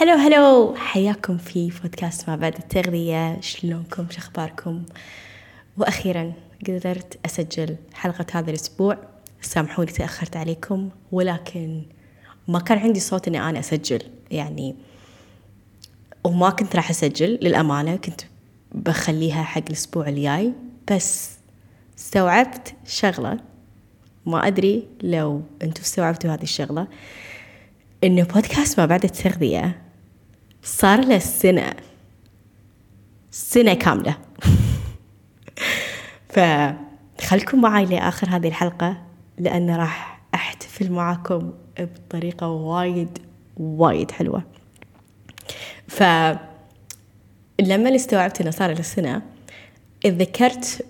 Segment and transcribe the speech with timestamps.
[0.00, 0.74] هلو هلو.
[0.76, 3.40] حياكم في بودكاست ما بعد التغذية.
[3.40, 4.82] شلونكم؟ شخباركم
[5.78, 6.32] وأخيرا
[6.68, 8.98] قدرت أسجل حلقة هذا الأسبوع.
[9.40, 11.82] سامحوني تأخرت عليكم ولكن
[12.48, 14.02] ما كان عندي صوت إني أنا أسجل.
[14.30, 14.74] يعني
[16.24, 17.96] وما كنت راح أسجل للأمانة.
[17.96, 18.20] كنت
[18.72, 20.52] بخليها حق الأسبوع الجاي.
[20.92, 21.30] بس
[21.98, 23.38] استوعبت شغلة.
[24.26, 26.86] ما أدري لو أنتوا استوعبتوا هذه الشغلة.
[28.04, 29.87] إنه بودكاست ما بعد التغذية
[30.62, 31.74] صار له سنة.
[33.30, 34.16] سنة كاملة.
[36.34, 39.02] فخلكم معي لآخر هذه الحلقة
[39.38, 43.18] لأن راح أحتفل معاكم بطريقة وايد
[43.56, 44.42] وايد حلوة.
[45.88, 46.38] فلما
[47.94, 49.22] استوعبت إنه صار له سنة
[50.06, 50.86] اتذكرت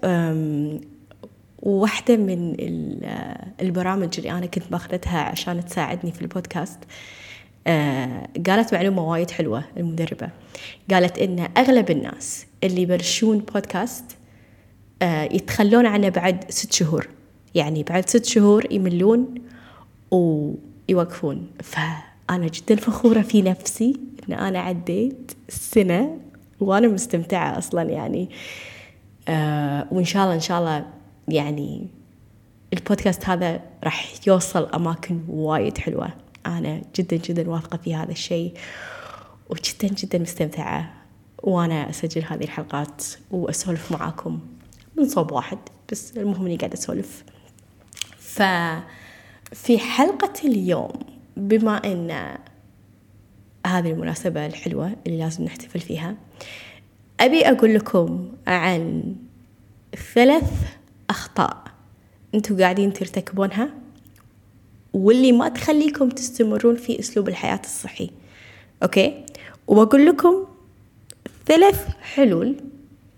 [1.58, 2.56] واحدة من
[3.60, 6.78] البرامج اللي أنا كنت باخذتها عشان تساعدني في البودكاست.
[8.46, 10.28] قالت معلومة وايد حلوة المدربة.
[10.90, 14.04] قالت إن أغلب الناس اللي يبلشون بودكاست
[15.02, 17.08] آه يتخلون عنه بعد ست شهور.
[17.54, 19.34] يعني بعد ست شهور يملون
[20.10, 21.46] ويوقفون.
[21.62, 26.18] فأنا جدا فخورة في نفسي إن أنا عديت سنة
[26.60, 28.30] وأنا مستمتعة أصلا يعني.
[29.28, 30.86] آه وإن شاء الله إن شاء الله
[31.28, 31.86] يعني
[32.72, 36.27] البودكاست هذا راح يوصل أماكن وايد حلوة.
[36.48, 38.54] أنا جدا جدا واثقة في هذا الشيء
[39.50, 40.94] وجدا جدا مستمتعة
[41.42, 44.40] وأنا أسجل هذه الحلقات وأسولف معاكم
[44.96, 45.58] من صوب واحد
[45.92, 47.24] بس المهم إني قاعدة أسولف.
[48.18, 50.92] ففي حلقة اليوم
[51.36, 52.38] بما أن
[53.66, 56.16] هذه المناسبة الحلوة اللي لازم نحتفل فيها
[57.20, 59.14] أبي أقول لكم عن
[60.14, 60.52] ثلاث
[61.10, 61.64] أخطاء
[62.34, 63.70] أنتوا قاعدين ترتكبونها.
[64.92, 68.10] واللي ما تخليكم تستمرون في أسلوب الحياة الصحي.
[68.82, 69.24] okay؟
[69.66, 70.46] وبقول لكم
[71.46, 72.56] ثلاث حلول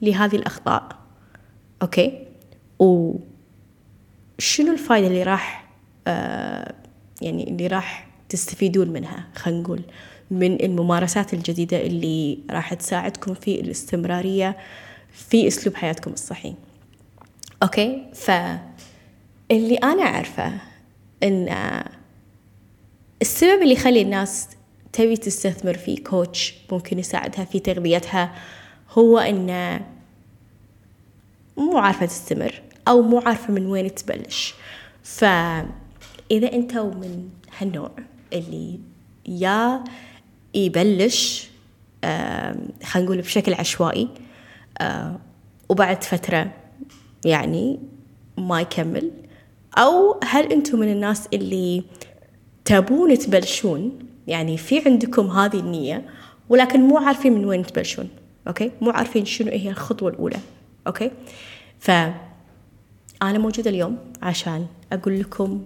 [0.03, 0.89] لهذه الأخطاء.
[1.83, 2.27] okay؟
[2.79, 3.23] وشنو
[4.73, 5.71] الفائدة اللي راح
[6.07, 6.75] آه
[7.23, 9.83] يعني اللي راح تستفيدون منها؟ خلينا نقول
[10.31, 14.57] من الممارسات الجديدة اللي راح تساعدكم في الاستمرارية
[15.13, 16.55] في أسلوب حياتكم الصحي.
[17.63, 20.70] أوكي؟ فاللي أنا أعرفه
[21.23, 21.49] إن
[23.23, 24.49] السبب اللي يخلي الناس
[24.93, 28.35] تبي تستثمر في كوتش ممكن يساعدها في تغذيتها
[28.91, 29.81] هو إن
[31.57, 34.55] مو عارفة تستمر أو مو عارفة من وين تبلش.
[35.03, 37.29] فإذا أنتوا من
[37.59, 37.91] هالنوع
[38.33, 38.81] اللي
[39.27, 39.85] يا
[40.55, 41.49] يبلش
[42.85, 44.09] خلينا نقول بشكل عشوائي
[45.69, 46.53] وبعد فترة
[47.25, 47.79] يعني
[48.39, 49.11] ما يكمل
[49.79, 51.85] أو هل أنتم من الناس اللي
[52.65, 56.05] تبون تبلشون؟ يعني في عندكم هذه النية
[56.49, 58.09] ولكن مو عارفين من وين تبلشون
[58.49, 60.39] okay؟ مو عارفين شنو هي الخطوة الأولى
[60.87, 61.11] okay؟
[61.79, 65.65] فأنا موجودة اليوم عشان أقول لكم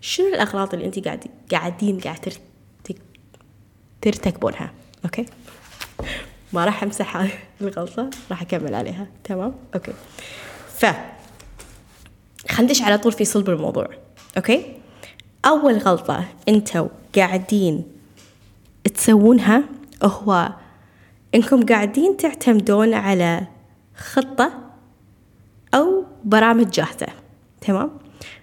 [0.00, 2.32] شنو الأغلاط اللي أنت قاعد قاعدين قاعد
[4.00, 4.72] ترتكبونها
[5.04, 5.26] okay؟
[6.52, 7.16] ما راح أمسح
[7.60, 9.92] الغلطة راح أكمل عليها تمام؟ okay.
[10.68, 10.86] ف
[12.48, 13.88] خندش على طول في صلب الموضوع
[14.36, 14.64] okay؟
[15.44, 17.84] أول غلطة أنتوا قاعدين
[18.94, 19.64] تسوونها
[20.02, 20.52] هو
[21.34, 23.46] إنكم قاعدين تعتمدون على
[23.96, 24.52] خطة
[25.74, 27.06] أو برامج جاهزة
[27.60, 27.90] تمام؟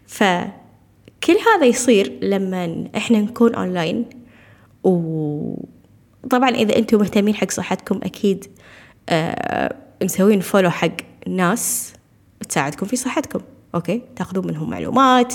[0.07, 4.05] فكل هذا يصير لما إحنا نكون أونلاين
[4.83, 8.45] وطبعا إذا أنتم مهتمين حق صحتكم أكيد
[9.09, 10.91] آه مسوين follow حق
[11.27, 11.93] ناس
[12.49, 13.39] تساعدكم في صحتكم.
[13.75, 15.33] okay؟ تاخذون منهم معلومات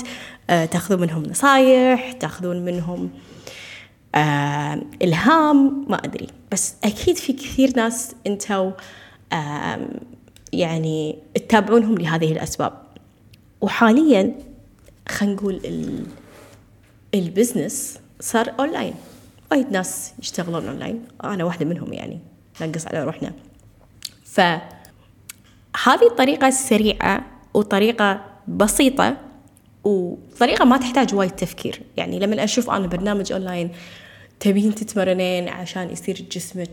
[0.49, 3.09] آه، تاخذون منهم نصايح تاخذون منهم
[4.15, 6.27] آه، إلهام ما أدري.
[6.51, 8.71] بس أكيد في كثير ناس أنتوا
[9.33, 9.87] آه،
[10.53, 12.81] يعني تتابعونهم لهذه الأسباب.
[13.61, 14.35] وحاليا
[15.09, 15.61] خلينا نقول
[17.13, 18.93] ال business صار أونلاين.
[19.51, 21.03] وايد ناس يشتغلون أونلاين.
[21.23, 22.19] أنا واحدة منهم يعني.
[22.61, 23.33] نقص على روحنا.
[24.25, 29.17] فهذه الطريقة السريعة وطريقة بسيطة
[29.83, 31.81] وطريقة ما تحتاج وايد تفكير.
[31.97, 33.71] يعني لما أشوف أنا برنامج أونلاين
[34.39, 36.69] تبين تتمرنين عشان يصير جسمك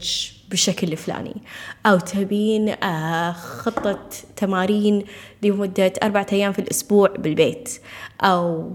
[0.51, 1.35] بالشكل الفلاني
[1.87, 3.99] أو تبين آه خطة
[4.37, 5.05] تمارين
[5.43, 7.79] لمدة أربعة أيام في الأسبوع بالبيت
[8.21, 8.71] أو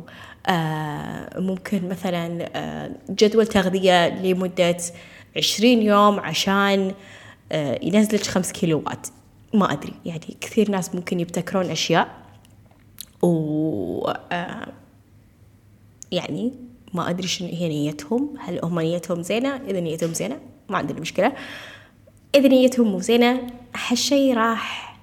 [0.47, 4.77] آه ممكن مثلا آه جدول تغذية لمدة
[5.37, 6.91] عشرين يوم عشان
[7.81, 9.07] ينزلك خمس كيلوات.
[9.53, 9.93] ما أدري.
[10.05, 12.27] يعني كثير ناس ممكن يبتكرون أشياء
[13.21, 14.73] و آه،
[16.11, 16.53] يعني
[16.93, 18.33] ما أدري شنو هي نيتهم.
[18.39, 20.39] هل هم نيتهم زينة؟ إذا نيتهم زينة
[20.69, 21.33] ما عندنا مشكلة.
[22.35, 24.97] إذا نيتهم مو زينة هالشي راح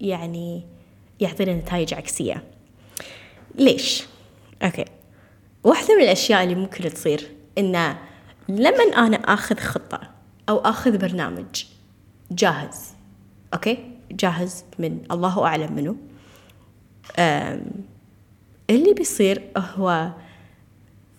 [0.00, 0.62] يعني
[1.20, 2.42] يعطينا نتائج عكسية.
[3.54, 4.04] ليش؟
[4.62, 4.84] okay.
[5.64, 7.98] واحدة من الأشياء اللي ممكن تصير إنه
[8.48, 10.00] لما أنا آخذ خطة
[10.48, 11.64] أو آخذ برنامج
[12.30, 12.93] جاهز
[13.54, 13.78] okay؟
[14.10, 15.96] جاهز من الله أعلم منه
[18.70, 20.10] اللي بيصير هو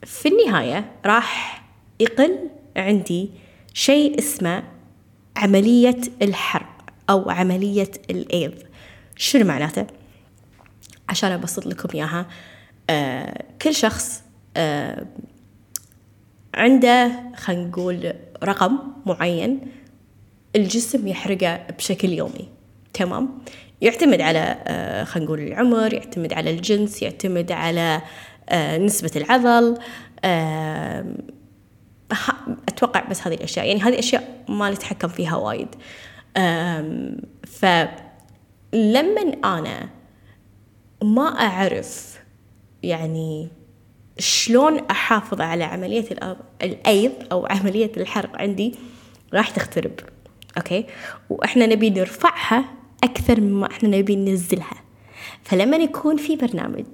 [0.04, 1.64] في النهاية راح
[2.00, 3.30] يقل عندي
[3.74, 4.64] شيء اسمه
[5.38, 8.54] عملية الحرق أو عملية الإيض.
[9.16, 9.88] شنو معناته؟
[11.10, 12.28] عشان أبسط لكم إياها
[12.90, 14.24] آه كل شخص
[14.58, 15.06] آه
[16.54, 19.62] عنده خلينا نقول رقم معين
[20.56, 22.50] الجسم يحرقه بشكل يومي.
[22.94, 23.40] تمام؟
[23.82, 28.02] يعتمد على آه خلينا نقول العمر يعتمد على الجنس يعتمد على
[28.50, 29.78] آه نسبة العضل
[30.24, 31.06] آه
[32.68, 33.66] أتوقع بس هذه الأشياء.
[33.68, 35.68] يعني هذه الأشياء ما نتحكم فيها وايد.
[37.48, 38.02] فلما
[39.46, 39.90] أنا
[41.04, 42.20] ما أعرف
[42.84, 43.50] يعني
[44.20, 46.06] شلون أحافظ على عملية
[46.62, 48.76] الأيض أو عملية الحرق عندي
[49.34, 49.92] راح تخترب.
[50.58, 50.86] أوكي؟
[51.30, 52.66] وإحنا نبي نرفعها
[53.04, 54.84] أكثر مما إحنا نبي ننزلها.
[55.44, 56.86] فلما يكون في برنامج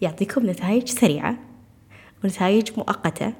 [0.00, 1.38] يعطيكم نتائج سريعة
[2.24, 3.32] ونتائج مؤقتة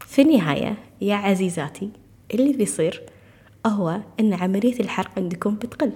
[0.00, 1.90] في النهاية يا عزيزاتي
[2.34, 3.02] اللي بيصير
[3.66, 5.92] هو أن عملية الحرق عندكم بتقل.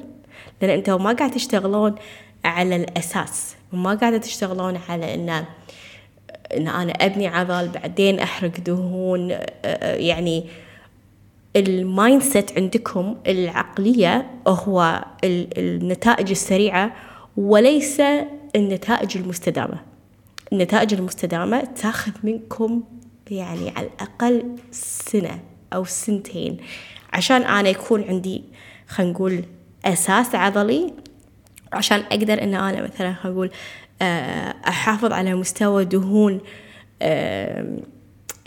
[0.62, 1.94] لأن أنتم ما قاعد تشتغلون
[2.44, 5.44] على الأساس وما قاعدة تشتغلون على أن
[6.56, 9.30] أن أنا أبني عضل بعدين أحرق دهون
[9.82, 10.44] يعني
[11.56, 16.96] ال mindset عندكم العقلية هو النتائج السريعة
[17.37, 18.02] وليس
[18.56, 19.81] النتائج المستدامة.
[20.52, 22.82] النتائج المستدامة تاخذ منكم
[23.31, 25.40] يعني على الأقل سنة
[25.72, 26.56] أو سنتين.
[27.12, 28.44] عشان أنا يكون عندي
[28.88, 29.44] خلينا نقول
[29.84, 30.93] أساس عضلي
[31.72, 33.50] عشان أقدر أن أنا مثلا خلينا نقول
[34.02, 36.40] آه، أحافظ على مستوى دهون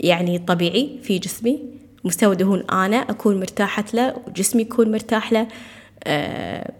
[0.00, 1.60] يعني طبيعي في جسمي
[2.06, 5.48] مستوى دهون أنا أكون مرتاحة له وجسمي يكون مرتاح له.
[6.04, 6.72] آه،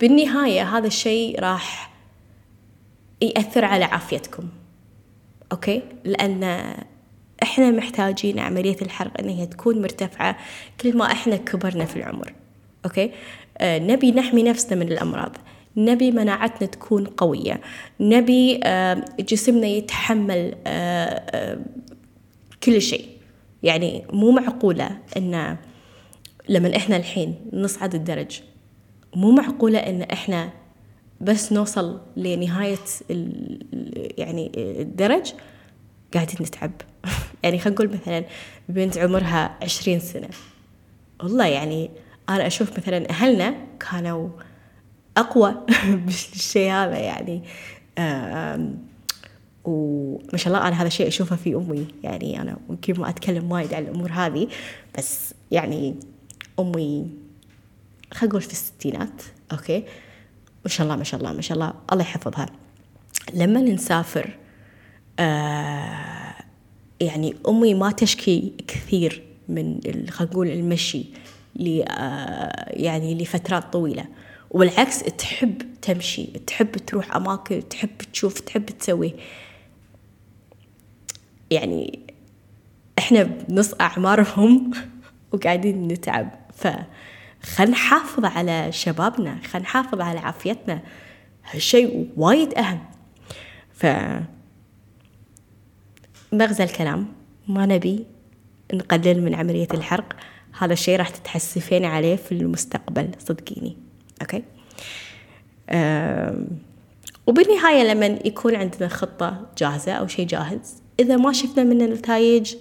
[0.00, 1.92] بالنهاية هذا الشيء راح
[3.22, 4.48] يأثر على عافيتكم.
[5.52, 6.74] أوكي؟ لأن
[7.42, 10.36] إحنا محتاجين عملية الحرق إن هي تكون مرتفعة
[10.80, 12.32] كل ما إحنا كبرنا في العمر.
[12.84, 13.10] أوكي؟
[13.58, 15.36] آه نبي نحمي نفسنا من الأمراض.
[15.76, 17.60] نبي مناعتنا تكون قوية.
[18.00, 20.54] نبي آه جسمنا يتحمل
[22.64, 23.11] كل شيء.
[23.62, 25.56] يعني مو معقولة إن
[26.48, 28.40] لما إحنا الحين نصعد الدرج
[29.14, 30.50] مو معقولة إن إحنا
[31.20, 32.78] بس نوصل لنهاية
[34.18, 35.32] يعني الدرج
[36.14, 36.72] قاعدين نتعب.
[37.42, 38.24] يعني خلينا نقول مثلا
[38.68, 40.28] بنت عمرها عشرين سنة.
[41.22, 41.90] والله يعني
[42.28, 43.54] أنا أشوف مثلا أهلنا
[43.90, 44.28] كانوا
[45.16, 45.54] أقوى
[46.04, 47.42] بالشيء هذا يعني.
[49.64, 51.86] وما شاء الله أنا هذا الشيء أشوفه في أمي.
[52.02, 54.48] يعني أنا ممكن ما أتكلم وايد عن الأمور هذه
[54.98, 55.94] بس يعني
[56.60, 57.10] أمي
[58.12, 59.22] خلينا نقول في الستينات
[59.52, 59.84] أوكي؟
[60.64, 61.74] ما شاء الله ما شاء الله ما شاء الله.
[61.92, 62.46] الله يحفظها.
[63.34, 64.30] لما نسافر
[65.18, 66.34] آه
[67.00, 71.04] يعني أمي ما تشكي كثير من خلينا نقول المشي
[71.60, 74.04] آه يعني لفترات طويلة.
[74.50, 79.14] وبالعكس تحب تمشي تحب تروح أماكن تحب تشوف تحب تسوي.
[81.52, 81.98] يعني
[82.98, 84.70] إحنا بنص أعمارهم
[85.32, 86.30] وقاعدين نتعب.
[86.52, 86.68] ف
[87.42, 90.80] خل نحافظ على شبابنا خل نحافظ على عافيتنا.
[91.50, 92.84] هالشيء وايد أهم.
[93.72, 93.86] ف
[96.32, 97.06] مغزى الكلام.
[97.48, 98.06] ما نبي
[98.74, 100.16] نقلل من عملية الحرق.
[100.58, 103.76] هذا الشيء راح تتحسفين عليه في المستقبل صدقيني.
[104.22, 104.42] أوكي؟
[107.26, 112.54] وبالنهاية لما يكون عندنا خطة جاهزة أو شيء جاهز إذا ما شفنا منه نتائج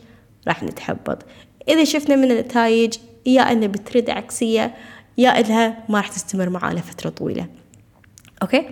[0.48, 1.26] راح نتحبط.
[1.68, 2.94] إذا شفنا منه نتائج
[3.26, 4.76] يا أنه بترد عكسية
[5.18, 7.48] يا إنها ما راح تستمر معانا فترة طويلة.
[8.42, 8.70] أوكي؟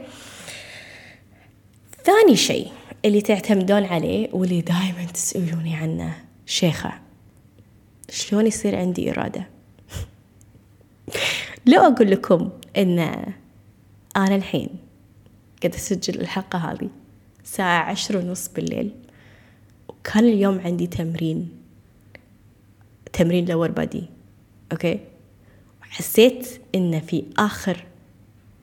[2.03, 2.67] ثاني شيء
[3.05, 6.93] اللي تعتمدون عليه واللي دائما تسألوني عنه شيخة
[8.09, 9.47] شلون يصير عندي إرادة؟
[11.71, 12.99] لو أقول لكم إن
[14.17, 14.69] أنا الحين
[15.63, 16.89] قد أسجل الحلقة هذه
[17.43, 18.91] الساعة عشر ونص بالليل
[19.99, 21.49] وكان اليوم عندي تمرين.
[23.13, 24.03] تمرين lower body
[24.71, 24.99] okay؟
[25.81, 27.85] حسيت إن في آخر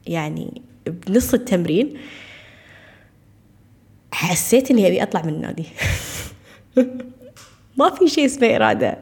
[0.06, 1.98] يعني بنص التمرين
[4.12, 5.64] حسيت إني أبي أطلع من النادي.
[7.78, 8.98] ما في شيء اسمه إرادة.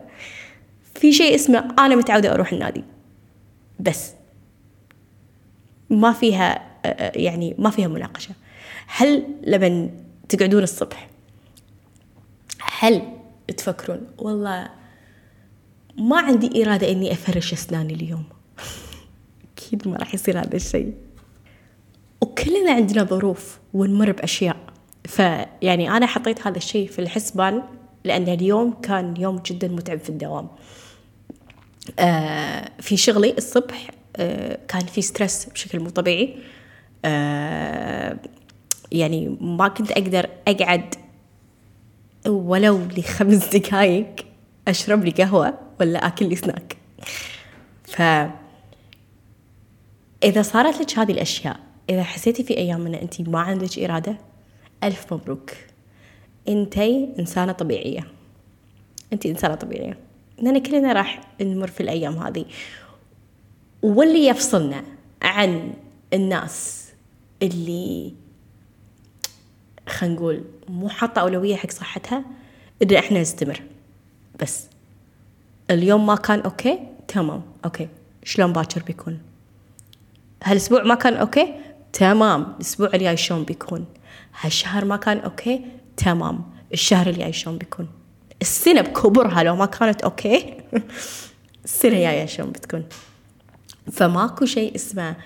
[0.94, 2.84] في شيء اسمه أنا متعودة أروح النادي.
[3.80, 4.12] بس.
[5.90, 6.70] ما فيها
[7.16, 8.34] يعني ما فيها مناقشة.
[8.86, 9.90] هل لما
[10.28, 11.13] تقعدون الصبح
[12.78, 13.02] هل
[13.56, 14.70] تفكرون والله
[15.98, 18.24] ما عندي إرادة إني أفرش أسناني اليوم؟
[19.56, 20.94] أكيد ما راح يصير هذا الشيء.
[22.20, 24.56] وكلنا عندنا ظروف ونمر بأشياء.
[25.04, 27.62] فيعني أنا حطيت هذا الشيء في الحسبان
[28.04, 30.48] لأن اليوم كان يوم جدا متعب في الدوام.
[31.98, 36.36] آه في شغلي الصبح آه كان في ستريس بشكل مو طبيعي.
[37.04, 38.18] آه
[38.92, 40.94] يعني ما كنت أقدر أقعد
[42.26, 44.26] ولو لخمس دقايق
[44.68, 46.76] أشرب لي قهوة ولا آكل لي سناك
[47.84, 48.02] ف
[50.24, 54.16] إذا صارت لك هذه الأشياء إذا حسيتي في أيام أن أنت ما عندك إرادة
[54.84, 55.50] ألف مبروك.
[56.48, 58.06] أنتي إنسانة طبيعية.
[59.12, 59.98] أنت إنسانة طبيعية.
[60.38, 62.44] لأن كلنا راح نمر في الأيام هذه.
[63.82, 64.84] واللي يفصلنا
[65.22, 65.72] عن
[66.12, 66.88] الناس
[67.42, 68.12] اللي
[69.94, 72.24] خلينا نقول مو حاطة أولوية حق صحتها
[72.82, 73.62] إن إحنا نستمر.
[74.40, 74.66] بس
[75.70, 77.88] اليوم ما كان okay تمام okay.
[78.24, 79.18] شلون باكر بيكون؟
[80.44, 81.54] هالأسبوع ما كان okay؟
[81.92, 82.54] تمام.
[82.56, 83.84] الأسبوع الجاي شلون بيكون؟
[84.40, 85.64] هالشهر ما كان okay؟
[85.96, 86.44] تمام.
[86.72, 87.88] الشهر الجاي شلون بيكون؟
[88.42, 90.54] السنة بكبرها لو ما كانت okay.
[91.64, 92.84] السنة الجاية شلون بتكون؟
[93.92, 95.16] فماكو شيء اسمه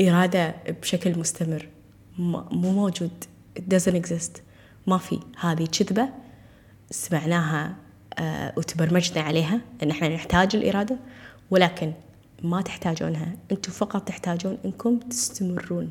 [0.00, 1.68] إرادة بشكل مستمر.
[2.18, 3.24] مو موجود.
[3.58, 4.40] It doesn't exist.
[4.86, 5.20] ما في.
[5.40, 6.08] هذه كذبة
[6.90, 7.76] سمعناها
[8.18, 10.96] آه وتبرمجنا عليها إن إحنا نحتاج الإرادة
[11.50, 11.92] ولكن
[12.42, 13.32] ما تحتاجونها.
[13.52, 15.90] أنتم فقط تحتاجون إنكم تستمرون.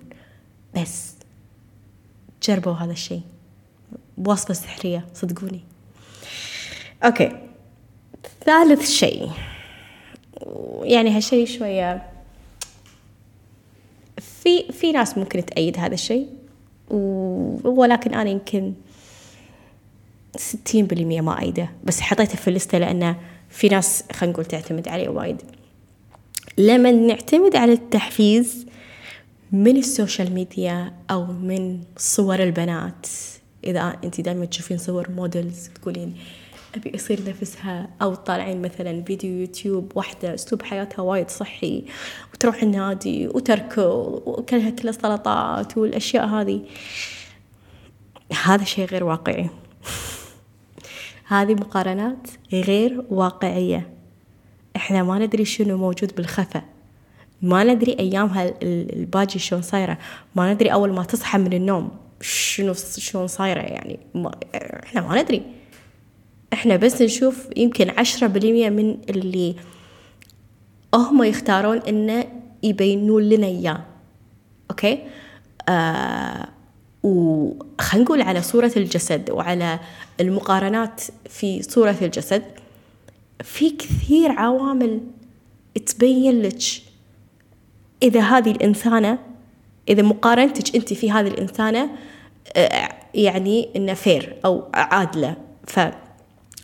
[0.76, 1.14] بس
[2.44, 3.22] جربوا هذا الشيء.
[4.18, 5.60] بوصفة سحرية صدقوني.
[7.04, 7.32] أوكي.
[8.46, 9.32] ثالث شيء.
[10.84, 12.10] يعني هالشيء شوية.
[14.18, 16.37] في في ناس ممكن تأيد هذا الشيء.
[16.90, 18.74] ولكن أنا يمكن
[20.36, 23.16] ستين بالمية ما أيده بس حطيته في اللستة لأنه
[23.50, 25.42] في ناس خلينا نقول تعتمد عليه وايد.
[26.58, 28.66] لما نعتمد على التحفيز
[29.52, 33.08] من ال social media أو من صور البنات
[33.64, 36.16] إذا أنت دائما تشوفين صور models تقولين
[36.76, 41.86] أبي أصير نفسها أو طالعين مثلا فيديو يوتيوب واحدة أسلوب حياتها وايد صحي
[42.34, 46.62] وتروح النادي وتركض وكلها كلها سلطات والأشياء هذه.
[48.44, 49.50] هذا شيء غير واقعي.
[51.28, 53.90] هذه مقارنات غير واقعية.
[54.76, 56.62] إحنا ما ندري شنو موجود بالخفا
[57.42, 59.98] ما ندري ايامها الباجي شلون صايرة.
[60.36, 64.00] ما ندري أول ما تصحى من النوم شنو شلون صايرة يعني.
[64.16, 64.32] ما
[64.84, 65.57] إحنا ما ندري.
[66.54, 69.56] إحنا بس نشوف يمكن عشرة بالمية من اللي
[70.96, 72.26] هم يختارون إنه
[72.64, 73.86] يبينون لنا إياه.
[74.72, 75.00] أوكي؟
[75.70, 76.48] آه
[77.04, 79.80] وخلينا نقول على صورة الجسد وعلى
[80.20, 82.44] المقارنات في صورة الجسد
[83.44, 85.02] في كثير عوامل
[85.86, 86.62] تبين لك
[88.04, 89.20] إذا هذه الإنسانة
[89.90, 91.90] إذا مقارنتك أنت في هذه الإنسانة
[92.56, 95.36] آه، يعني إنه فير أو عادلة.
[95.68, 95.80] ف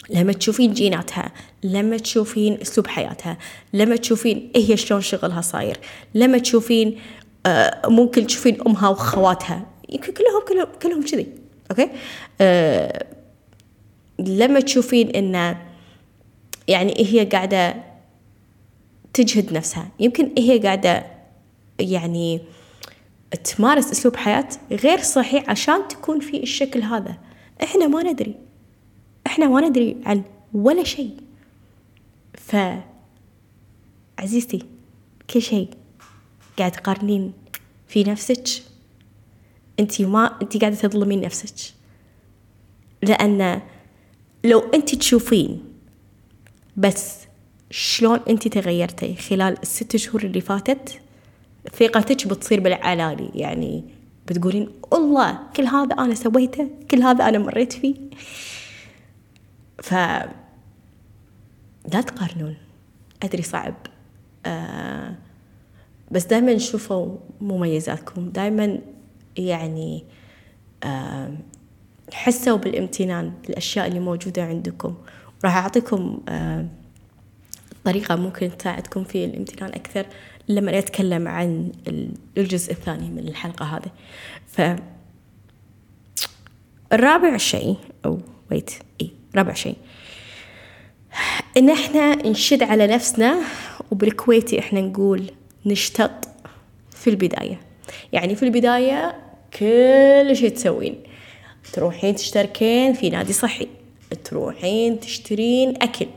[0.10, 1.31] لما تشوفين جيناتها
[1.63, 3.38] لما تشوفين أسلوب حياتها
[3.74, 5.79] لما تشوفين إيه هي شلون شغلها صاير
[6.15, 7.00] لما تشوفين
[7.45, 11.27] آه ممكن تشوفين أمها واخواتها يمكن كلهم كلهم كلهم كذي
[11.72, 11.89] أوكي؟
[12.41, 13.05] آه
[14.19, 15.62] لما تشوفين إنه
[16.67, 17.75] يعني إيه هي قاعدة
[19.13, 19.88] تجهد نفسها.
[20.00, 21.05] يمكن إيه هي قاعدة
[21.79, 22.41] يعني
[23.43, 27.17] تمارس أسلوب حياة غير صحيح عشان تكون في الشكل هذا.
[27.63, 28.36] إحنا ما ندري.
[29.33, 30.23] إحنا ما ندري عن
[30.53, 31.17] ولا شيء.
[32.33, 32.55] ف
[34.19, 34.65] عزيزتي
[35.29, 35.69] كل شيء
[36.59, 37.33] قاعد تقارنين
[37.87, 38.43] في نفسك.
[39.79, 41.73] أنت ما أنت قاعدة تظلمين نفسك.
[43.01, 43.61] لأن
[44.43, 45.63] لو أنت تشوفين
[46.77, 47.17] بس
[47.71, 50.99] شلون أنت تغيرتي خلال الست شهور اللي فاتت
[51.79, 53.83] ثقتك بتصير بالعلالي يعني
[54.27, 57.95] بتقولين الله كل هذا أنا سويته كل هذا أنا مريت فيه.
[59.83, 59.93] ف
[61.93, 62.55] لا تقارنون.
[63.23, 63.73] أدري صعب.
[64.45, 65.15] آه
[66.11, 68.29] بس دائما شوفوا مميزاتكم.
[68.29, 68.79] دائما
[69.37, 70.03] يعني
[70.83, 71.31] آه
[72.13, 74.95] حسوا بالامتنان بالأشياء اللي موجودة عندكم.
[75.45, 76.67] راح أعطيكم آه
[77.85, 80.05] طريقة ممكن تساعدكم في الامتنان أكثر
[80.49, 81.71] لما أتكلم عن
[82.37, 83.91] الجزء الثاني من الحلقة هذه.
[84.47, 84.61] ف
[86.93, 88.19] الرابع شيء أو
[88.51, 88.71] ويت
[89.01, 89.75] إي رابع شيء.
[91.57, 93.39] إن إحنا نشد على نفسنا
[93.91, 95.31] وبالكويتي إحنا نقول
[95.65, 96.11] نشتط
[96.91, 97.59] في البداية.
[98.13, 99.15] يعني في البداية
[99.59, 100.95] كل شيء تسوين.
[101.73, 103.67] تروحين تشتركين في نادي صحي.
[104.23, 106.07] تروحين تشترين أكل.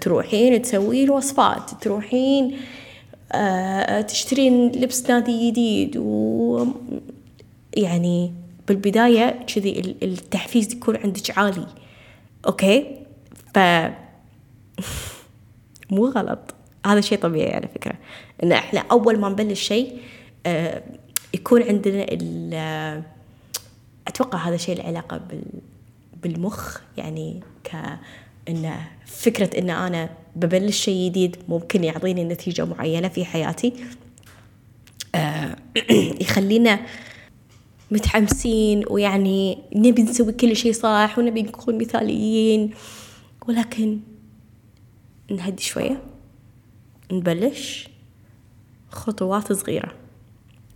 [0.00, 1.70] تروحين تسوين وصفات.
[1.82, 2.56] تروحين
[3.32, 6.66] آه تشترين لبس نادي جديد و
[7.76, 8.32] يعني
[8.68, 11.66] بالبداية كذي التحفيز يكون عندك عالي.
[12.46, 12.96] أوكي
[13.54, 13.58] ف
[15.90, 16.54] مو غلط.
[16.86, 17.94] هذا شيء طبيعي على فكرة
[18.42, 19.98] إن إحنا أول ما نبلش شيء
[20.46, 20.82] آه
[21.34, 23.02] يكون عندنا ال
[24.08, 25.20] أتوقع هذا شيء له علاقة
[26.22, 26.78] بالمخ.
[26.96, 27.70] يعني ك
[28.48, 28.74] إن
[29.06, 33.72] فكرة إن أنا ببلش شيء جديد ممكن يعطيني نتيجة معينة في حياتي
[35.14, 35.56] آه
[36.22, 36.80] يخلينا
[37.90, 42.70] متحمسين ويعني نبي نسوي كل شيء صح ونبي نكون مثاليين.
[43.48, 44.00] ولكن
[45.30, 46.02] نهدي شوية
[47.12, 47.88] نبلش
[48.90, 49.92] خطوات صغيرة.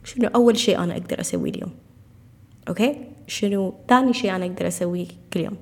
[0.05, 1.73] شنو أول شيء أنا أقدر أسويه اليوم؟
[2.69, 5.57] أوكي؟ شنو ثاني شيء أنا أقدر أسويه كل يوم؟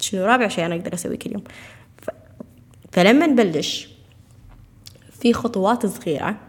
[0.00, 1.42] شنو رابع شيء أنا أقدر أسويه كل يوم؟
[2.02, 2.10] ف...
[2.92, 3.88] فلما نبلش
[5.20, 6.40] في خطوات صغيرة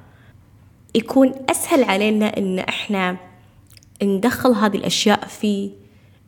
[0.95, 3.17] يكون أسهل علينا إن إحنا
[4.03, 5.71] ندخل هذه الأشياء في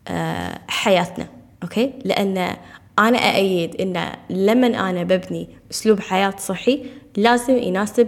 [0.08, 1.28] آه، حياتنا
[1.64, 2.38] أوكي؟ لأن
[3.00, 6.86] أنا أأيد إن لما أنا ببني أسلوب حياة صحي
[7.18, 8.08] لازم يناسب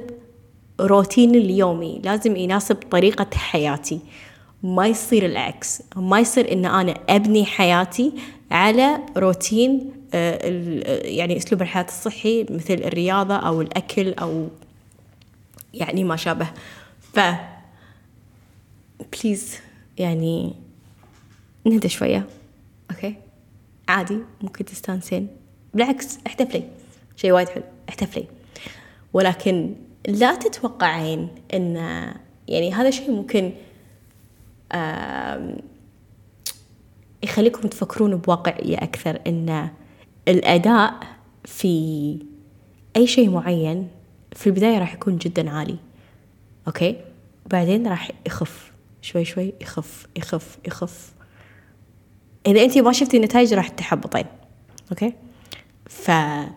[0.82, 4.00] روتيني اليومي لازم يناسب طريقة حياتي.
[4.64, 5.82] ما يصير العكس.
[5.96, 8.14] ما يصير إن أنا أبني حياتي
[8.52, 10.40] على روتين آه،
[11.04, 14.48] يعني أسلوب الحياة الصحي مثل الرياضة أو الأكل أو
[15.74, 16.48] يعني ما شابه.
[17.14, 17.20] ف
[19.14, 19.56] please
[19.98, 20.54] يعني
[21.66, 22.28] نهدى شوية
[22.92, 23.16] okay؟
[23.88, 25.28] عادي ممكن تستانسين.
[25.74, 26.64] بالعكس احتفلي.
[27.16, 28.26] شيء وايد حلو احتفلي.
[29.14, 29.76] ولكن
[30.08, 31.76] لا تتوقعين إن
[32.48, 33.54] يعني هذا شيء ممكن
[37.24, 39.70] يخليكم تفكرون بواقعية أكثر إن
[40.28, 41.00] الأداء
[41.46, 42.18] في
[42.96, 43.88] أي شيء معين
[44.36, 45.78] في البداية راح يكون جدا عالي.
[46.68, 46.96] okay؟
[47.46, 48.73] بعدين راح يخف.
[49.04, 51.14] شوي شوي يخف يخف يخف.
[52.48, 54.26] إذا أنت ما شفتي النتائج راح تحبطين
[54.92, 55.14] okay؟
[55.90, 56.52] فلما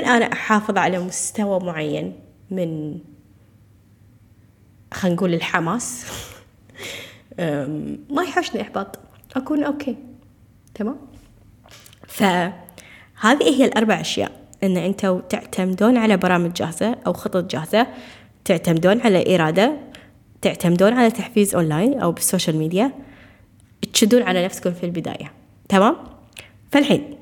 [0.00, 2.18] أنا أحافظ على مستوى معين
[2.50, 2.98] من
[4.94, 6.06] خلينا نقول الحماس
[8.14, 8.98] ما يحوشني إحباط.
[9.36, 9.96] أكون okay.
[10.74, 10.96] تمام؟
[12.08, 14.42] فهذه هي الأربع أشياء.
[14.62, 17.86] إن أنتوا تعتمدون على برامج جاهزة أو خطط جاهزة
[18.44, 19.91] تعتمدون على إرادة
[20.42, 22.92] تعتمدون على تحفيز أونلاين أو بال social media
[23.92, 25.32] تشدون على نفسكم في البداية.
[25.68, 25.96] تمام؟
[26.72, 27.18] فالحين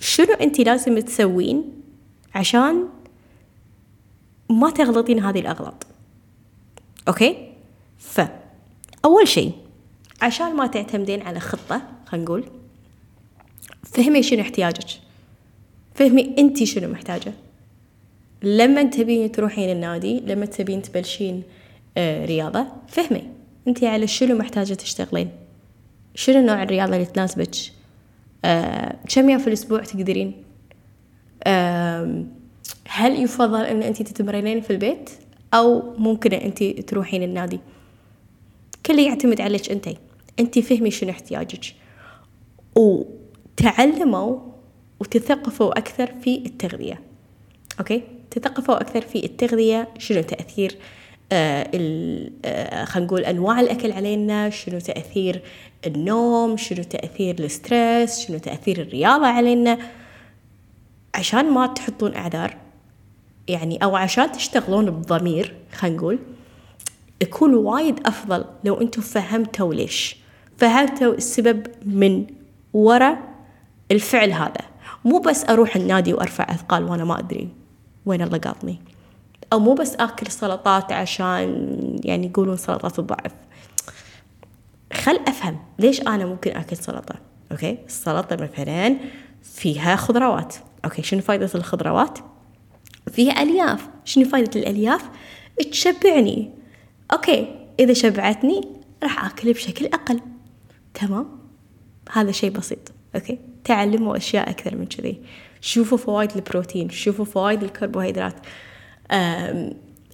[0.00, 1.64] شنو أنت لازم تسوين
[2.34, 2.84] عشان
[4.50, 5.86] ما تغلطين هذه الأغلاط؟
[7.08, 7.48] أوكي؟
[7.98, 9.52] فأول شيء
[10.22, 12.44] عشان ما تعتمدين على خطة خلينا نقول
[13.82, 14.88] فهمي شنو احتياجك.
[15.94, 17.32] فهمي أنت شنو محتاجة.
[18.42, 21.42] لما تبين تروحين النادي لما تبين تبلشين
[21.98, 22.66] رياضة.
[22.88, 23.22] فهمي
[23.68, 25.30] انت على شنو محتاجة تشتغلين؟
[26.14, 27.56] شنو نوع الرياضة اللي تناسبك؟
[28.44, 30.42] آه كم يوم في الأسبوع تقدرين؟
[31.44, 32.24] آه
[32.88, 35.10] هل يفضل أن أنت تتمرنين في البيت؟
[35.54, 37.60] أو ممكن أنت تروحين النادي؟
[38.86, 39.88] كله يعتمد عليك أنت.
[40.40, 41.74] أنت فهمي شنو احتياجك.
[42.76, 44.38] وتعلموا
[45.00, 47.00] وتثقفوا أكثر في التغذية.
[47.78, 50.97] أوكي؟ تثقفوا أكثر في التغذية شنو تأثير آه آه
[51.32, 55.42] خلينا نقول أنواع الأكل علينا شنو تأثير
[55.86, 59.78] النوم شنو تأثير الستريس شنو تأثير الرياضة علينا.
[61.14, 62.56] عشان ما تحطون أعذار
[63.48, 66.18] يعني أو عشان تشتغلون بضمير خلينا نقول
[67.22, 70.16] يكون وايد أفضل لو أنتم فهمتوا ليش.
[70.56, 72.26] فهمتوا السبب من
[72.72, 73.18] وراء
[73.90, 74.60] الفعل هذا.
[75.04, 77.48] مو بس أروح النادي وأرفع أثقال وأنا ما أدري
[78.06, 78.78] وين الله قاطني.
[79.52, 83.32] أو مو بس آكل سلطات عشان يعني يقولون سلطات الضعف.
[84.92, 87.14] خل أفهم ليش أنا ممكن آكل سلطة؟
[87.52, 88.96] okay؟ السلطة مثلا
[89.42, 90.54] فيها خضروات.
[90.84, 92.18] okay شنو فايدة الخضروات؟
[93.12, 93.88] فيها ألياف.
[94.04, 95.02] شنو فايدة الألياف؟
[95.70, 96.50] تشبعني.
[97.12, 98.60] okay إذا شبعتني
[99.02, 100.20] راح أكل بشكل أقل.
[100.94, 101.38] تمام؟
[102.12, 102.92] هذا شيء بسيط.
[103.14, 105.22] okay؟ تعلموا أشياء أكثر من كذي.
[105.60, 106.90] شوفوا فوائد البروتين.
[106.90, 108.34] شوفوا فوائد الكربوهيدرات.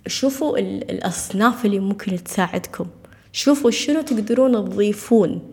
[0.06, 2.86] شوفوا الأصناف اللي ممكن تساعدكم.
[3.32, 5.52] شوفوا شنو تقدرون تضيفون.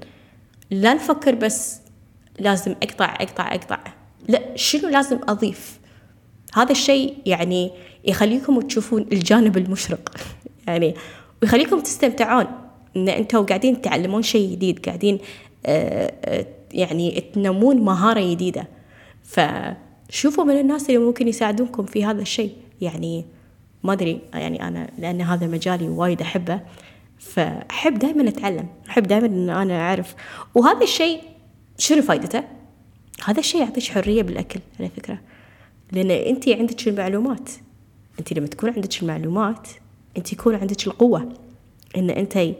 [0.72, 1.82] لا نفكر بس
[2.40, 3.80] لازم أقطع أقطع أقطع.
[4.28, 5.80] لا شنو لازم أضيف؟
[6.54, 7.72] هذا الشيء يعني
[8.06, 10.18] يخليكم تشوفون الجانب المشرق.
[10.68, 10.96] يعني
[11.42, 12.46] ويخليكم تستمتعون.
[12.96, 15.20] إن أنتم قاعدين تتعلمون شيء جديد قاعدين
[15.66, 18.68] آه، آه، يعني تنمون مهارة جديدة.
[19.24, 22.52] فشوفوا من الناس اللي ممكن يساعدونكم في هذا الشيء.
[22.82, 23.26] يعني
[23.84, 26.60] ما أدري يعني أنا لأن هذا مجالي وايد أحبه
[27.20, 30.16] فأحب دائما أتعلم أحب دائما أن أنا أعرف.
[30.56, 31.22] وهذا الشيء
[31.78, 32.44] شنو فائدته؟
[33.26, 35.20] هذا الشيء يعطيك حرية بالأكل على فكرة.
[35.92, 37.50] لأن أنت عندك المعلومات
[38.20, 39.68] أنت لما تكون عندك المعلومات
[40.18, 41.34] أنت يكون عندك القوة
[41.98, 42.56] أن أنت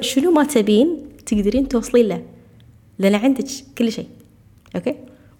[0.00, 2.22] شنو ما تبين تقدرين توصلين له.
[2.98, 3.46] لأن عندك
[3.78, 4.08] كل شيء
[4.76, 4.94] okay؟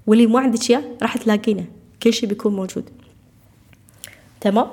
[0.06, 1.64] واللي ما عندك إياه راح تلاقينه
[2.02, 2.90] كل شيء بيكون موجود.
[4.40, 4.66] تمام؟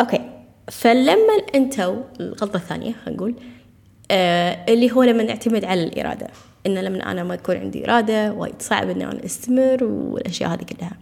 [0.00, 0.30] okay.
[0.70, 3.34] فلما انتو الغلطة الثانية خلينا نقول
[4.10, 6.26] آه اللي هو لما نعتمد على الإرادة.
[6.66, 10.96] ان لما أنا ما يكون عندي إرادة وايد صعب إني أنا أستمر والأشياء هذه كلها.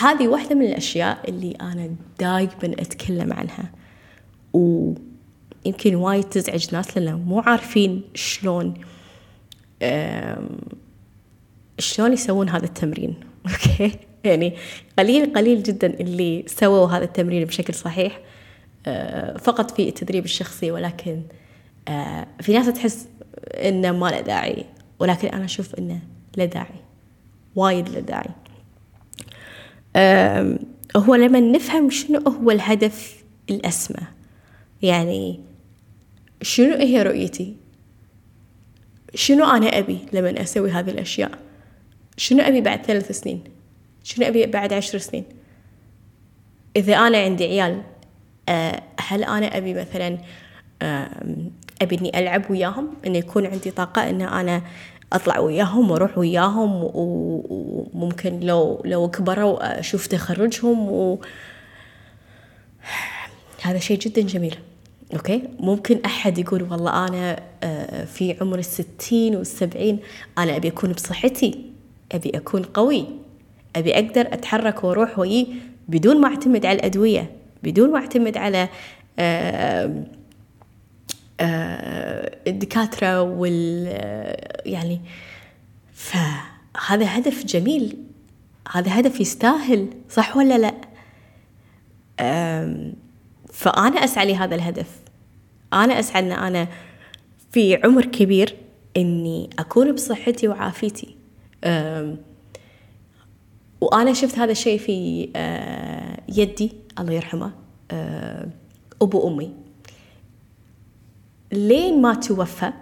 [0.00, 3.70] هذه واحدة من الأشياء اللي أنا دايما أتكلم عنها.
[4.52, 8.74] ويمكن وايد تزعج ناس لأنه مو عارفين شلون
[11.78, 13.14] شلون يسوون هذا التمرين.
[13.50, 14.56] أوكي؟ يعني
[14.98, 18.20] قليل قليل جدا اللي سووا هذا التمرين بشكل صحيح
[18.86, 21.22] آه، فقط في التدريب الشخصي ولكن
[21.88, 23.08] آه، في ناس تحس
[23.54, 24.64] إنه ما له داعي
[24.98, 26.00] ولكن أنا أشوف إنه
[26.36, 26.84] له داعي
[27.56, 28.30] وايد له داعي.
[30.96, 34.06] هو لما نفهم شنو هو الهدف الأسمى
[34.82, 35.40] يعني
[36.42, 37.56] شنو هي رؤيتي؟
[39.14, 41.38] شنو أنا أبي لما أسوي هذه الأشياء؟
[42.16, 43.53] شنو أبي بعد ثلاث سنين؟
[44.04, 45.24] شنو أبي بعد عشر سنين؟
[46.76, 47.82] إذا أنا عندي عيال
[48.48, 50.18] آه، هل أنا أبي مثلا
[51.82, 54.62] أبي إني ألعب وياهم؟ إنه يكون عندي طاقة إن أنا
[55.12, 61.18] أطلع وياهم وأروح وياهم وممكن لو لو كبروا أشوف تخرجهم و
[63.62, 64.58] هذا شيء جدا جميل.
[65.14, 69.98] أوكي؟ ممكن أحد يقول والله أنا آه، في عمر الستين والسبعين
[70.38, 71.70] أنا أبي أكون بصحتي
[72.12, 73.23] أبي أكون قوي.
[73.76, 75.46] أبي أقدر أتحرك وأروح ويي
[75.88, 77.30] بدون ما أعتمد على الأدوية
[77.62, 78.68] بدون ما أعتمد على
[79.18, 80.04] آه،
[81.40, 83.86] آه، الدكاترة وال
[84.66, 85.00] يعني
[85.92, 87.96] فهذا هدف جميل.
[88.72, 90.74] هذا هدف يستاهل صح ولا لا؟
[93.52, 94.88] فأنا أسعى لهذا الهدف.
[95.72, 96.68] أنا أسعى أن أنا
[97.52, 98.56] في عمر كبير
[98.96, 101.16] إني أكون بصحتي وعافيتي.
[103.84, 107.52] وأنا شفت هذا الشيء في آه، يدي الله يرحمه
[107.90, 108.48] آه،
[109.02, 109.52] أبو أمي.
[111.52, 112.72] لين ما توفى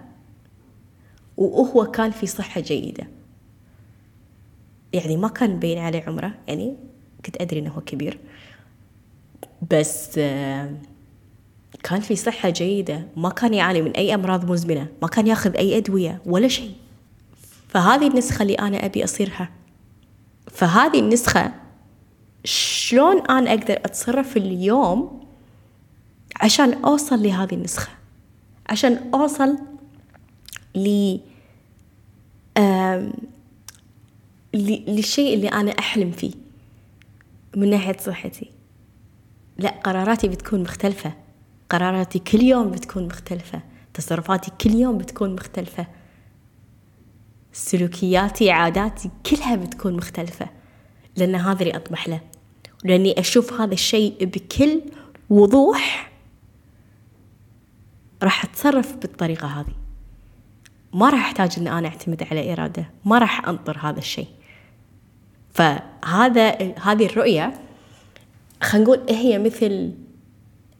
[1.37, 3.07] وهو كان في صحة جيدة.
[4.93, 6.75] يعني ما كان مبين عليه عمره يعني
[7.25, 8.19] كنت أدري إنه هو كبير.
[9.71, 10.71] بس آه،
[11.83, 13.07] كان في صحة جيدة.
[13.17, 14.87] ما كان يعاني من أي أمراض مزمنة.
[15.01, 16.71] ما كان ياخذ أي أدوية ولا شيء.
[17.67, 19.62] فهذه النسخة اللي أنا أبي أصيرها.
[20.53, 21.53] فهذه النسخة
[22.45, 25.23] شلون أنا أقدر أتصرف اليوم
[26.41, 27.89] عشان أوصل لهذه النسخة؟
[28.69, 29.57] عشان أوصل
[30.75, 31.17] ل
[34.53, 36.31] للشيء اللي أنا أحلم فيه
[37.55, 38.51] من ناحية صحتي.
[39.57, 41.13] لا قراراتي بتكون مختلفة.
[41.69, 43.61] قراراتي كل يوم بتكون مختلفة.
[43.93, 45.87] تصرفاتي كل يوم بتكون مختلفة.
[47.53, 50.49] سلوكياتي عاداتي كلها بتكون مختلفة
[51.17, 52.21] لأن هذا اللي أطمح له
[52.83, 54.81] لأني أشوف هذا الشيء بكل
[55.29, 56.11] وضوح
[58.23, 59.73] راح أتصرف بالطريقة هذه.
[60.93, 64.27] ما راح أحتاج أن أنا أعتمد على إرادة ما راح أنطر هذا الشيء.
[65.53, 66.49] فهذا
[66.81, 67.53] هذه الرؤية
[68.61, 69.93] خلينا نقول هي مثل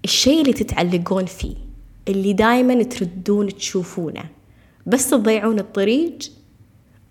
[0.05, 1.55] الشيء اللي تتعلقون فيه
[2.07, 4.23] اللي دائما تردون تشوفونه
[4.85, 6.17] بس تضيعون الطريق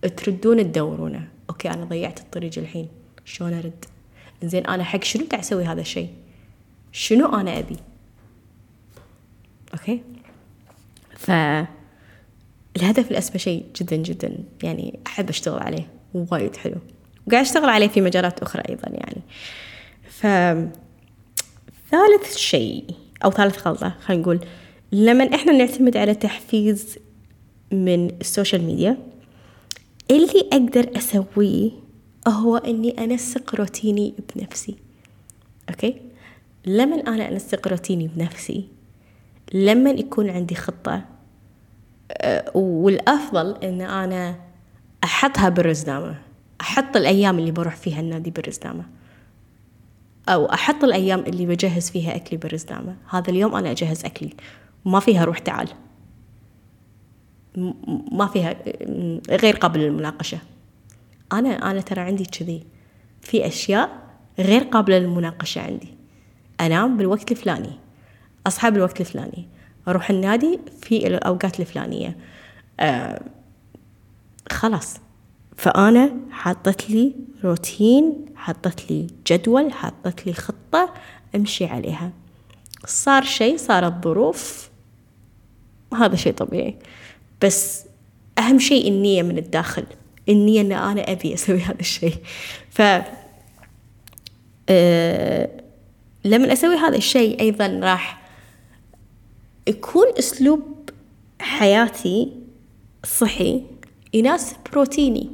[0.09, 1.29] تردون تدورونه.
[1.51, 2.89] أوكي أنا ضيعت الطريق الحين.
[3.25, 3.85] شلون أرد؟
[4.45, 6.09] زين أنا حق شنو قاعد أسوي هذا الشيء؟
[6.93, 7.77] شنو أنا أبي؟
[9.75, 10.03] okay؟
[11.17, 11.31] ف
[12.77, 16.77] الهدف الأسمى شيء جدا جدا يعني أحب أشتغل عليه وايد حلو.
[17.27, 19.23] وقاعد أشتغل عليه في مجالات أخرى أيضا يعني.
[20.09, 20.27] ف
[21.91, 22.85] ثالث شيء
[23.25, 24.41] أو ثالث غلطة خلينا نقول
[24.93, 26.99] لما إحنا نعتمد على تحفيز
[27.73, 28.99] من ال social media
[30.11, 31.71] اللي أقدر أسويه
[32.29, 34.77] هو إني أنسق روتيني بنفسي
[35.71, 36.01] أوكي؟
[36.67, 38.69] لما أنا أنسق روتيني بنفسي؟
[39.55, 41.05] لما يكون عندي خطة.
[42.13, 44.37] أه، والأفضل إن أنا
[45.05, 46.19] أحطها بالرزنامة.
[46.61, 48.85] أحط الأيام اللي بروح فيها النادي بالرزنامة.
[50.29, 52.97] أو أحط الأيام اللي بجهز فيها أكلي بالرزنامة.
[53.11, 54.31] هذا اليوم أنا أجهز أكلي
[54.85, 55.69] ما فيها روح تعال.
[58.13, 58.57] ما فيها
[59.31, 60.39] غير قابل للمناقشه
[61.33, 62.67] أنا أنا ترى عندي كذي
[63.23, 64.03] في أشياء
[64.39, 65.95] غير قابله للمناقشه عندي.
[66.61, 67.73] أنام بالوقت الفلاني
[68.47, 69.49] أصحى بالوقت الفلاني
[69.89, 72.17] أروح النادي في الأوقات الفلانية.
[72.81, 73.23] آه
[74.51, 74.97] خلاص.
[75.57, 80.95] فأنا حطت لي روتين حطت لي جدول حطت لي خطة
[81.35, 82.13] أمشي عليها.
[82.87, 84.71] صار شيء صارت ظروف
[85.95, 86.77] هذا شيء طبيعي.
[87.43, 87.85] بس
[88.39, 89.87] أهم شيء النية من الداخل.
[90.29, 92.17] النية أن أنا أبي أسوي هذا الشيء.
[92.71, 92.83] ف
[94.69, 95.51] أه
[96.25, 98.23] لما أسوي هذا الشيء أيضا راح
[99.67, 100.91] يكون أسلوب
[101.41, 102.33] حياتي
[103.05, 103.63] صحي
[104.15, 105.31] يناسب روتيني.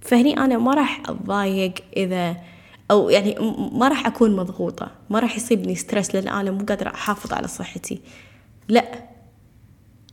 [0.00, 2.36] فهني أنا ما راح أتضايق إذا
[2.90, 3.36] أو يعني
[3.72, 4.90] ما راح أكون مضغوطة.
[5.10, 8.00] ما راح يصيبني ستريس لأن أنا مو قادرة أحافظ على صحتي.
[8.68, 9.09] لا.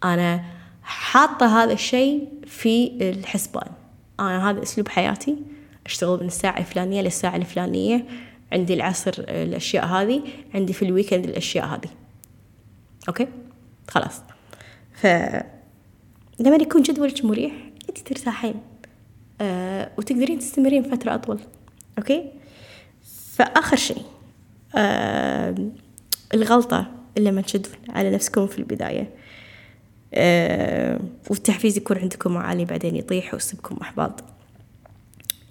[0.03, 0.43] أنا
[0.83, 3.71] حاطة هذا الشيء في الحسبان.
[4.19, 5.38] أنا هذا أسلوب حياتي.
[5.86, 8.05] أشتغل من الساعة الفلانية للساعة الفلانية.
[8.51, 10.21] عندي العصر الأشياء هذه.
[10.55, 11.89] عندي في ال weekend الأشياء هذه.
[13.08, 13.27] okay؟
[13.88, 14.21] خلاص.
[14.93, 15.07] ف
[16.39, 17.53] لما يكون جدولك مريح
[17.89, 18.55] أنت ترتاحين
[19.41, 21.39] آه وتقدرين تستمرين فترة أطول.
[21.97, 22.32] okay؟
[23.36, 24.05] فآخر شيء
[24.75, 25.55] آه
[26.33, 29.01] الغلطة اللي لما تشدون على نفسكم في البداية.
[29.01, 29.16] آه
[31.30, 34.24] والتحفيز يكون عندكم عالي بعدين يطيح ويصيبكم أحباط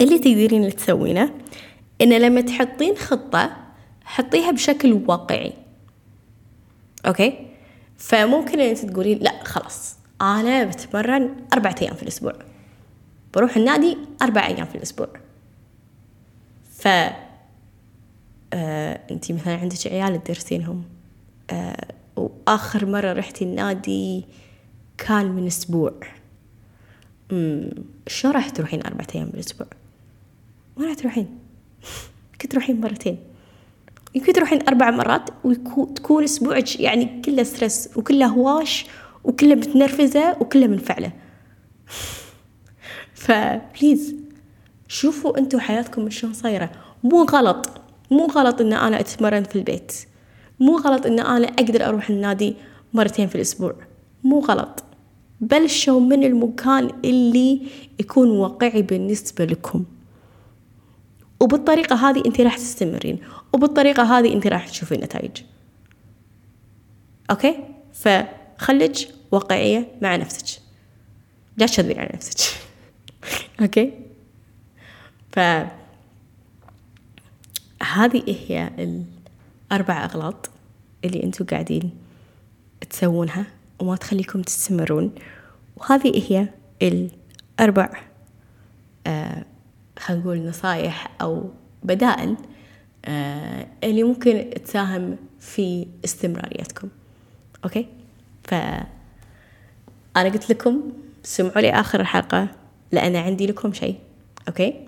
[0.01, 1.31] اللي تقدرين تسوينه
[2.01, 3.57] إن لما تحطين خطة
[4.05, 5.53] حطيها بشكل واقعي.
[7.07, 7.47] أوكي؟
[7.99, 12.33] فممكن أنت تقولين لا خلاص أنا بتمرن أربعة أيام في الأسبوع.
[13.35, 15.09] بروح النادي أربع أيام في الأسبوع.
[16.71, 16.89] ف
[18.53, 20.85] آه أنتي مثلا عندك عيال تدرسينهم
[21.51, 24.25] آه وآخر مرة رحتي النادي
[24.99, 25.93] كان من أسبوع.
[28.07, 29.67] شو راح تروحين أربعة أيام بالأسبوع؟
[30.77, 31.39] ما راح تروحين.
[32.33, 33.19] يمكن تروحين مرتين.
[34.15, 38.87] يمكن تروحين أربع مرات وتكون أسبوعك يعني كله ستريس وكله هواش
[39.25, 41.13] وكله متنرفزة وكله منفعلة.
[43.15, 44.15] فبليز
[44.89, 46.71] شوفوا أنتوا حياتكم شلون صايرة.
[47.05, 47.71] مو غلط
[48.11, 49.93] مو غلط إن أنا أتمرن في البيت.
[50.61, 52.57] مو غلط إن أنا أقدر أروح النادي
[52.95, 53.75] مرتين في الأسبوع.
[54.29, 54.85] مو غلط.
[55.41, 57.61] بلشوا من المكان اللي
[58.01, 59.85] يكون واقعي بالنسبة لكم.
[61.41, 63.19] وبالطريقة هذه انت راح تستمرين.
[63.53, 65.43] وبالطريقة هذه انت راح تشوفين نتائج.
[67.31, 67.57] okay؟
[67.93, 70.61] فخليك واقعية مع نفسك.
[71.57, 72.61] لا تچذبين على نفسك.
[73.63, 73.93] okay؟
[75.33, 75.39] ف
[77.83, 78.71] هذه هي
[79.73, 80.51] الأربع أغلاط
[81.05, 81.91] اللي أنتوا قاعدين
[82.91, 83.56] تسوونها.
[83.79, 85.13] وما تخليكم تستمرون.
[85.77, 86.49] وهذه هي
[86.83, 87.91] الأربع
[89.07, 89.45] آه
[89.99, 91.51] خلينا نقول نصايح أو
[91.83, 92.37] بدائل
[93.05, 96.89] آه اللي ممكن تساهم في استمراريتكم.
[97.65, 97.87] okay؟
[98.45, 98.55] ف
[100.17, 102.49] أنا قلت لكم سمعوا لي آخر الحلقة
[102.93, 103.99] لأن عندي لكم شيء.
[104.49, 104.87] okay؟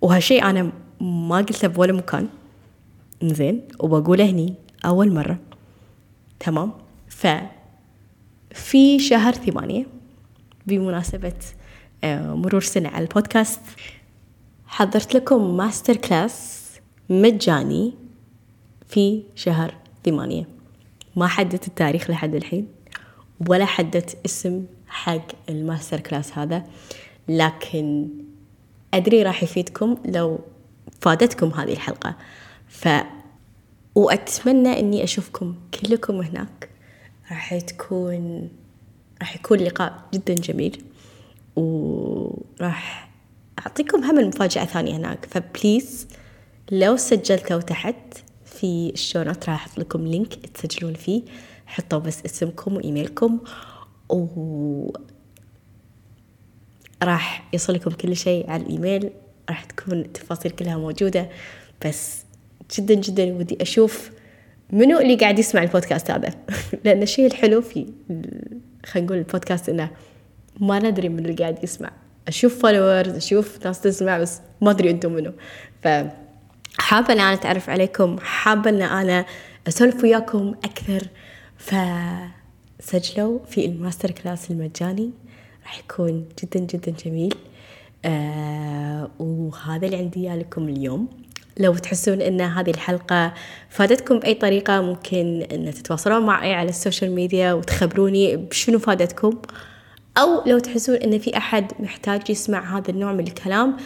[0.00, 2.28] وهالشيء أنا ما قلته بولا مكان.
[3.22, 4.54] زين وبقوله هني
[4.84, 5.38] أول مرة.
[6.40, 6.72] تمام؟
[7.08, 7.26] ف
[8.54, 9.86] في شهر ثمانية
[10.66, 11.34] بمناسبة
[12.04, 13.60] آه، مرور سنة على البودكاست
[14.66, 16.60] حضرت لكم masterclass
[17.10, 17.94] مجاني
[18.88, 20.48] في شهر ثمانية.
[21.16, 22.68] ما حددت التاريخ لحد الحين
[23.48, 26.64] ولا حددت اسم حق ال masterclass هذا
[27.28, 28.08] لكن
[28.94, 30.38] أدري راح يفيدكم لو
[31.00, 32.16] فادتكم هذه الحلقة.
[32.68, 32.88] ف
[33.94, 36.69] وأتمنى أني أشوفكم كلكم هناك.
[37.30, 38.48] راح تكون
[39.20, 40.82] راح يكون لقاء جدا جميل
[41.56, 43.10] وراح
[43.58, 45.26] أعطيكم هم المفاجأة ثانية هناك.
[45.26, 46.08] ف please
[46.70, 47.96] لو سجلتوا تحت
[48.44, 51.22] في ال show notes راح أحط لكم link تسجلون فيه.
[51.66, 53.38] حطوا بس اسمكم وإيميلكم
[54.10, 54.92] و
[57.02, 59.10] راح يصلكم كل شيء على الإيميل.
[59.48, 61.28] راح تكون التفاصيل كلها موجودة.
[61.86, 62.24] بس
[62.76, 64.10] جدا جدا ودي أشوف
[64.72, 66.34] منو اللي قاعد يسمع البودكاست هذا؟
[66.84, 67.86] لأن الشيء الحلو في
[68.86, 69.90] خلينا نقول البودكاست إنه
[70.60, 71.90] ما ندري من اللي قاعد يسمع.
[72.28, 75.32] أشوف followers أشوف ناس تسمع بس ما أدري أنتم منو.
[75.82, 75.88] ف
[76.78, 79.24] حابة أن أنا أتعرف عليكم حابة أن أنا
[79.68, 81.06] أسولف وياكم أكثر.
[81.58, 81.74] ف
[82.80, 85.10] سجلوا في ال masterclass المجاني.
[85.62, 87.34] راح يكون جدا جدا جميل.
[88.04, 91.08] آه وهذا اللي عندي لكم اليوم.
[91.60, 93.34] لو تحسون إن هذه الحلقة
[93.68, 99.38] فادتكم بأي طريقة ممكن إن تتواصلون معي على ال social media وتخبروني بشنو فادتكم.
[100.18, 103.76] أو لو تحسون إن في أحد محتاج يسمع هذا النوع من الكلام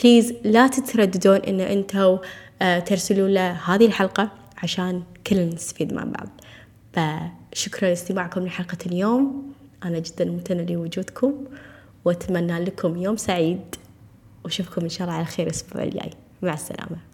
[0.00, 2.18] بليز لا تترددون إن أنتوا
[2.62, 4.30] آه، ترسلوا له هذه الحلقة
[4.62, 6.28] عشان كلنا نستفيد مع بعض.
[6.92, 9.52] فشكرا لاستماعكم لحلقة اليوم.
[9.84, 11.44] أنا جدا ممتنة لوجودكم
[12.04, 13.76] وأتمنى لكم يوم سعيد.
[14.44, 16.10] وأشوفكم إن شاء الله على خير الأسبوع الجاي.
[16.42, 17.13] مع السلامة.